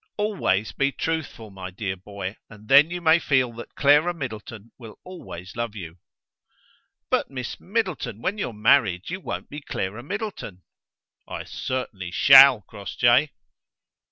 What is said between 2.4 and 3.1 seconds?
and then you